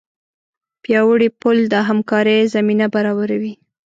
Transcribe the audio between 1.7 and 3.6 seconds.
د همکارۍ زمینه برابروي.